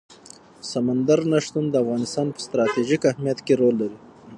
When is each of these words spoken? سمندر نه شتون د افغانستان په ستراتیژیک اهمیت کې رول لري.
سمندر 0.71 1.19
نه 1.31 1.37
شتون 1.45 1.65
د 1.69 1.75
افغانستان 1.83 2.27
په 2.31 2.39
ستراتیژیک 2.45 3.01
اهمیت 3.11 3.39
کې 3.45 3.53
رول 3.61 3.75
لري. 3.81 3.97